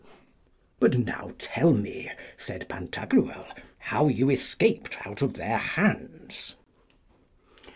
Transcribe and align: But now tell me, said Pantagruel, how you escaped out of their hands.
But 0.79 0.97
now 0.97 1.33
tell 1.37 1.73
me, 1.73 2.09
said 2.35 2.67
Pantagruel, 2.67 3.45
how 3.77 4.07
you 4.07 4.31
escaped 4.31 4.97
out 5.05 5.21
of 5.21 5.35
their 5.35 5.57
hands. 5.59 6.55